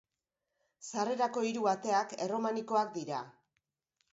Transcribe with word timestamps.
Sarrerako 0.87 1.45
hiru 1.49 1.67
ateak 1.73 2.15
erromanikoak 2.27 2.91
dira. 2.99 3.21